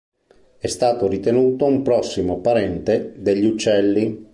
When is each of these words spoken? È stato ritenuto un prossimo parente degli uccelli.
È 0.57 0.65
stato 0.65 1.07
ritenuto 1.07 1.65
un 1.65 1.83
prossimo 1.83 2.39
parente 2.39 3.13
degli 3.17 3.45
uccelli. 3.45 4.29